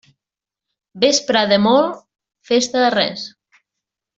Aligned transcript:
Vespra 1.03 1.43
de 1.53 1.59
molt, 1.67 2.01
festa 2.53 2.83
de 2.87 2.91
res. 2.99 3.27